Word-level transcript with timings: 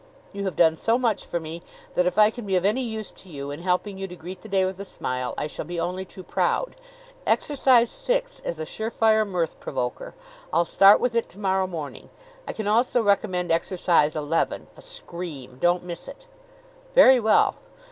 You 0.33 0.45
have 0.45 0.55
done 0.55 0.77
so 0.77 0.97
much 0.97 1.27
for 1.27 1.39
me 1.39 1.61
that 1.93 2.07
if 2.07 2.17
I 2.17 2.31
can 2.31 2.43
be 2.47 2.55
of 2.55 2.65
any 2.65 2.81
use 2.81 3.11
to 3.11 3.29
you, 3.29 3.51
in 3.51 3.61
helping 3.61 3.99
you 3.99 4.07
to 4.07 4.15
greet 4.15 4.41
the 4.41 4.49
day 4.49 4.65
with 4.65 4.79
a 4.79 4.83
smile, 4.83 5.35
I 5.37 5.45
shall 5.45 5.63
be 5.63 5.79
only 5.79 6.05
too 6.05 6.23
proud. 6.23 6.75
Exercise 7.27 7.91
Six 7.91 8.39
is 8.39 8.59
a 8.59 8.65
sure 8.65 8.89
fire 8.89 9.23
mirth 9.25 9.59
provoker; 9.59 10.15
I'll 10.51 10.65
start 10.65 10.99
with 10.99 11.13
it 11.13 11.29
to 11.29 11.39
morrow 11.39 11.67
morning. 11.67 12.09
I 12.47 12.53
can 12.53 12.65
also 12.67 13.03
recommend 13.03 13.51
Exercise 13.51 14.15
Eleven 14.15 14.65
a 14.75 14.81
scream! 14.81 15.59
Don't 15.59 15.83
miss 15.83 16.07
it." 16.07 16.25
"Very 16.95 17.19
well. 17.19 17.57